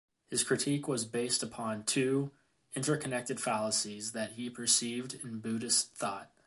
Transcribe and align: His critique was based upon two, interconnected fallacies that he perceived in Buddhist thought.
His 0.31 0.43
critique 0.43 0.87
was 0.87 1.05
based 1.05 1.43
upon 1.43 1.83
two, 1.83 2.31
interconnected 2.75 3.39
fallacies 3.39 4.13
that 4.13 4.31
he 4.31 4.49
perceived 4.49 5.13
in 5.13 5.41
Buddhist 5.41 5.93
thought. 5.93 6.31